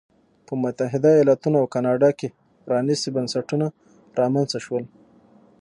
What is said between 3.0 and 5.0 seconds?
بنسټونه رامنځته شول.